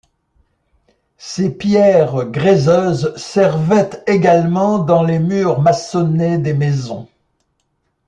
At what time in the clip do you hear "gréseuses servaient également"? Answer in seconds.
2.25-4.79